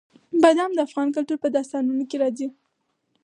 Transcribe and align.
بادام 0.41 0.71
د 0.75 0.79
افغان 0.87 1.07
کلتور 1.15 1.37
په 1.41 1.49
داستانونو 1.55 2.03
کې 2.09 2.17
راځي. 2.21 2.47